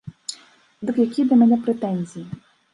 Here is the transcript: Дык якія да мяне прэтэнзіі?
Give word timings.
Дык 0.89 0.95
якія 1.05 1.25
да 1.33 1.39
мяне 1.43 1.61
прэтэнзіі? 1.69 2.29